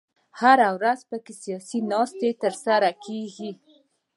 هره 0.39 0.69
ورځ 0.77 0.99
په 1.09 1.17
کې 1.23 1.33
سیاسي 1.43 1.79
ناستې 1.91 2.29
تر 2.43 2.53
سره 2.65 2.89
کېږي. 3.05 3.51